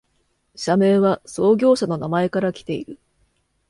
[0.55, 2.97] 社名は創業者の名前からきている